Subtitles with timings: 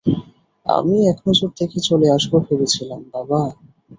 [0.65, 3.41] আমি একনজর দেখে চলে আসবো ভেবেছিলাম, বাবা!